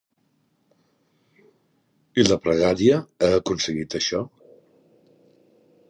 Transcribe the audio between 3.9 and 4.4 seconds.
això?